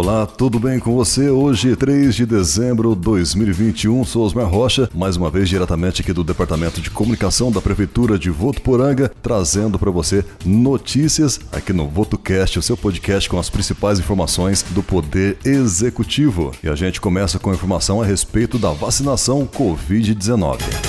[0.00, 1.28] Olá, tudo bem com você?
[1.28, 6.22] Hoje, 3 de dezembro de 2021, sou Osmar Rocha, mais uma vez diretamente aqui do
[6.22, 12.62] Departamento de Comunicação da Prefeitura de Votuporanga, trazendo para você notícias aqui no VotoCast, o
[12.62, 16.52] seu podcast com as principais informações do Poder Executivo.
[16.62, 20.87] E a gente começa com informação a respeito da vacinação Covid-19.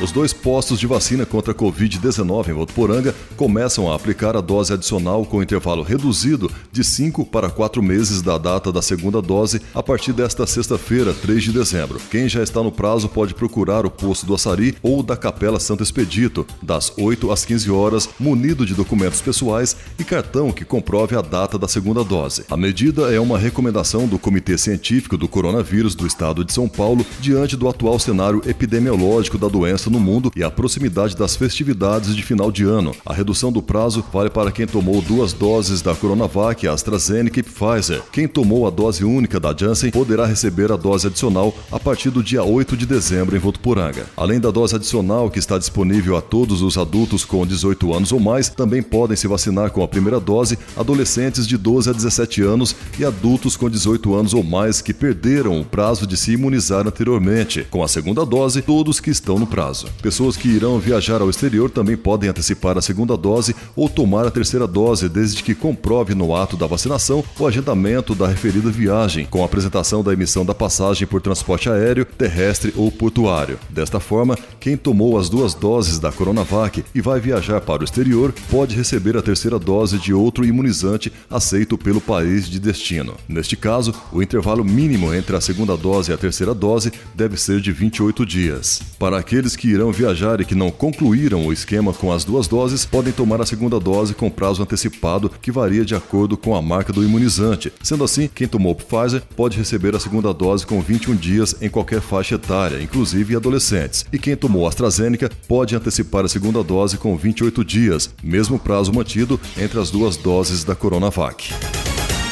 [0.00, 4.72] Os dois postos de vacina contra a Covid-19 em Votuporanga começam a aplicar a dose
[4.72, 9.82] adicional com intervalo reduzido de 5 para 4 meses da data da segunda dose a
[9.82, 12.00] partir desta sexta-feira, 3 de dezembro.
[12.12, 15.82] Quem já está no prazo pode procurar o posto do Açari ou da Capela Santo
[15.82, 21.22] Expedito, das 8 às 15 horas, munido de documentos pessoais e cartão que comprove a
[21.22, 22.44] data da segunda dose.
[22.48, 27.04] A medida é uma recomendação do Comitê Científico do Coronavírus do Estado de São Paulo
[27.20, 32.22] diante do atual cenário epidemiológico da doença no mundo e a proximidade das festividades de
[32.22, 32.94] final de ano.
[33.04, 38.02] A redução do prazo vale para quem tomou duas doses da Coronavac, AstraZeneca e Pfizer.
[38.12, 42.22] Quem tomou a dose única da Janssen poderá receber a dose adicional a partir do
[42.22, 44.06] dia 8 de dezembro em Votuporanga.
[44.16, 48.20] Além da dose adicional que está disponível a todos os adultos com 18 anos ou
[48.20, 52.74] mais, também podem se vacinar com a primeira dose adolescentes de 12 a 17 anos
[52.98, 57.66] e adultos com 18 anos ou mais que perderam o prazo de se imunizar anteriormente.
[57.70, 61.70] Com a segunda dose, todos que estão no prazo Pessoas que irão viajar ao exterior
[61.70, 66.34] também podem antecipar a segunda dose ou tomar a terceira dose, desde que comprove no
[66.34, 71.20] ato da vacinação o agendamento da referida viagem, com apresentação da emissão da passagem por
[71.20, 73.58] transporte aéreo, terrestre ou portuário.
[73.70, 78.32] Desta forma, quem tomou as duas doses da Coronavac e vai viajar para o exterior
[78.50, 83.14] pode receber a terceira dose de outro imunizante aceito pelo país de destino.
[83.28, 87.60] Neste caso, o intervalo mínimo entre a segunda dose e a terceira dose deve ser
[87.60, 88.80] de 28 dias.
[88.98, 92.84] Para aqueles que irão viajar e que não concluíram o esquema com as duas doses
[92.84, 96.92] podem tomar a segunda dose com prazo antecipado que varia de acordo com a marca
[96.92, 97.72] do imunizante.
[97.82, 102.00] Sendo assim, quem tomou Pfizer pode receber a segunda dose com 21 dias em qualquer
[102.00, 104.04] faixa etária, inclusive adolescentes.
[104.12, 109.40] E quem tomou AstraZeneca pode antecipar a segunda dose com 28 dias, mesmo prazo mantido
[109.56, 111.52] entre as duas doses da Coronavac.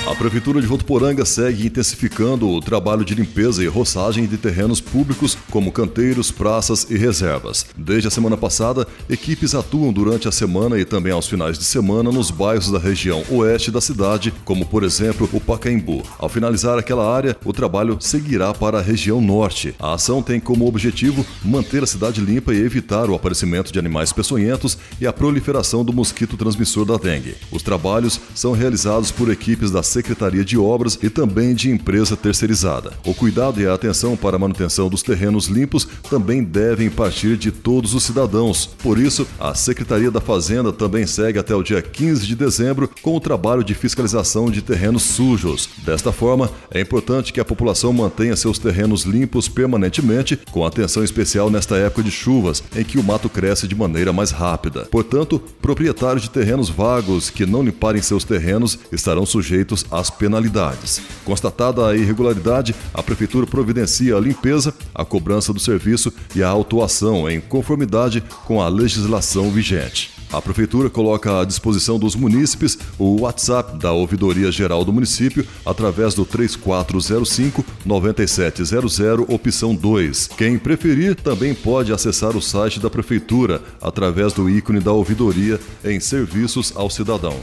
[0.06, 5.36] A Prefeitura de Votuporanga segue intensificando o trabalho de limpeza e roçagem de terrenos públicos
[5.50, 7.66] como canteiros, praças e reservas.
[7.76, 12.12] Desde a semana passada, equipes atuam durante a semana e também aos finais de semana
[12.12, 16.04] nos bairros da região oeste da cidade, como por exemplo o Pacaembu.
[16.20, 19.74] Ao finalizar aquela área, o trabalho seguirá para a região norte.
[19.76, 24.12] A ação tem como objetivo manter a cidade limpa e evitar o aparecimento de animais
[24.12, 27.34] peçonhentos e a proliferação do mosquito transmissor da dengue.
[27.50, 32.92] Os trabalhos são realizados por equipes da Secretaria de Obras e também de empresa terceirizada.
[33.06, 37.50] O cuidado e a atenção para a manutenção dos terrenos limpos também devem partir de
[37.50, 38.66] todos os cidadãos.
[38.82, 43.16] Por isso, a Secretaria da Fazenda também segue até o dia 15 de dezembro com
[43.16, 45.66] o trabalho de fiscalização de terrenos sujos.
[45.82, 51.48] Desta forma, é importante que a população mantenha seus terrenos limpos permanentemente, com atenção especial
[51.48, 54.86] nesta época de chuvas, em que o mato cresce de maneira mais rápida.
[54.90, 61.00] Portanto, proprietários de terrenos vagos que não limparem seus terrenos estarão sujeitos as penalidades.
[61.24, 67.28] Constatada a irregularidade, a Prefeitura providencia a limpeza, a cobrança do serviço e a autuação
[67.28, 70.16] em conformidade com a legislação vigente.
[70.32, 76.14] A Prefeitura coloca à disposição dos munícipes o WhatsApp da Ouvidoria Geral do município através
[76.14, 80.30] do 3405-9700, opção 2.
[80.36, 86.00] Quem preferir também pode acessar o site da Prefeitura através do ícone da Ouvidoria em
[86.00, 87.36] Serviços ao Cidadão.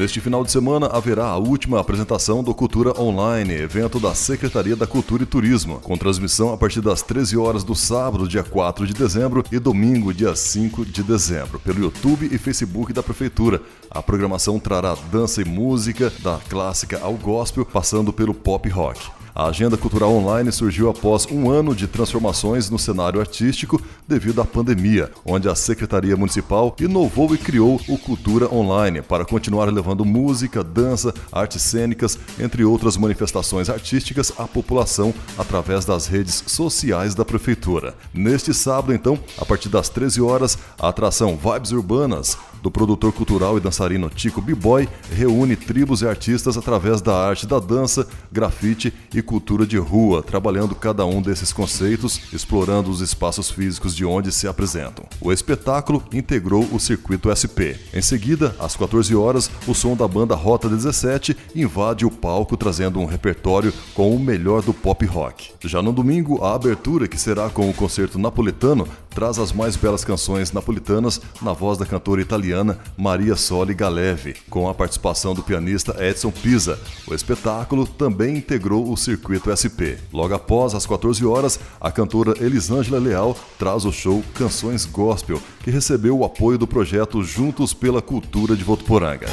[0.00, 4.86] Neste final de semana haverá a última apresentação do Cultura Online, evento da Secretaria da
[4.86, 8.94] Cultura e Turismo, com transmissão a partir das 13 horas do sábado, dia 4 de
[8.94, 13.60] dezembro, e domingo, dia 5 de dezembro, pelo YouTube e Facebook da Prefeitura.
[13.90, 19.19] A programação trará dança e música, da clássica ao gospel, passando pelo pop rock.
[19.34, 24.44] A agenda cultural online surgiu após um ano de transformações no cenário artístico devido à
[24.44, 30.64] pandemia, onde a Secretaria Municipal inovou e criou o Cultura Online para continuar levando música,
[30.64, 37.94] dança, artes cênicas, entre outras manifestações artísticas à população através das redes sociais da Prefeitura.
[38.12, 43.56] Neste sábado, então, a partir das 13 horas, a atração Vibes Urbanas do produtor cultural
[43.56, 49.22] e dançarino Tico B-Boy reúne tribos e artistas através da arte da dança, grafite e
[49.22, 54.46] cultura de rua, trabalhando cada um desses conceitos, explorando os espaços físicos de onde se
[54.46, 55.04] apresentam.
[55.20, 57.76] O espetáculo integrou o circuito SP.
[57.92, 63.00] Em seguida, às 14 horas, o som da banda Rota 17 invade o palco trazendo
[63.00, 65.52] um repertório com o melhor do pop rock.
[65.64, 70.04] Já no domingo, a abertura, que será com o concerto napolitano, traz as mais belas
[70.04, 75.96] canções napolitanas na voz da cantora italiana Maria Soli Galeve, com a participação do pianista
[76.02, 76.78] Edson Pisa.
[77.06, 79.98] O espetáculo também integrou o circuito SP.
[80.12, 85.70] Logo após, às 14 horas, a cantora Elisângela Leal traz o show Canções Gospel, que
[85.70, 89.26] recebeu o apoio do projeto Juntos pela Cultura de Votuporanga.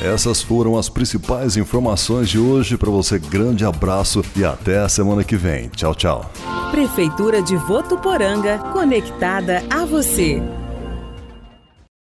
[0.00, 2.76] Essas foram as principais informações de hoje.
[2.76, 5.68] Para você, grande abraço e até a semana que vem.
[5.68, 6.30] Tchau, tchau.
[6.70, 10.40] Prefeitura de Votuporanga, conectada a você.